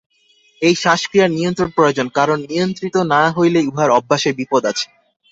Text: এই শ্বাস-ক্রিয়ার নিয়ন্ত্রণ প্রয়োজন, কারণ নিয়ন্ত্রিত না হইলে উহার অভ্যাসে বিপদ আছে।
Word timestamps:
এই 0.61 0.75
শ্বাস-ক্রিয়ার 0.75 1.31
নিয়ন্ত্রণ 1.31 1.69
প্রয়োজন, 1.77 2.07
কারণ 2.09 2.37
নিয়ন্ত্রিত 2.49 2.95
না 3.13 3.21
হইলে 3.29 3.59
উহার 3.67 3.89
অভ্যাসে 3.91 4.31
বিপদ 4.39 4.63
আছে। 4.71 4.85